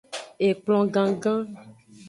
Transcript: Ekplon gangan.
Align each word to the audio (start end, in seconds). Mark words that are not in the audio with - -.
Ekplon 0.47 0.85
gangan. 0.93 1.45